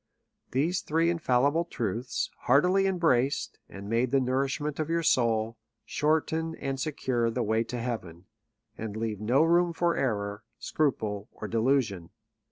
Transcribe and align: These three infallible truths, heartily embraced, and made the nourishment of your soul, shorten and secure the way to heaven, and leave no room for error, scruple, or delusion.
These 0.49 0.81
three 0.81 1.11
infallible 1.11 1.63
truths, 1.63 2.31
heartily 2.45 2.87
embraced, 2.87 3.59
and 3.69 3.87
made 3.87 4.09
the 4.09 4.19
nourishment 4.19 4.79
of 4.79 4.89
your 4.89 5.03
soul, 5.03 5.59
shorten 5.85 6.55
and 6.55 6.79
secure 6.79 7.29
the 7.29 7.43
way 7.43 7.63
to 7.65 7.77
heaven, 7.77 8.25
and 8.75 8.97
leave 8.97 9.21
no 9.21 9.43
room 9.43 9.73
for 9.73 9.95
error, 9.95 10.43
scruple, 10.57 11.29
or 11.31 11.47
delusion. 11.47 12.09